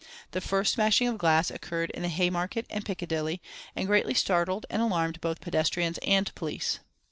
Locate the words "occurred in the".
1.51-2.09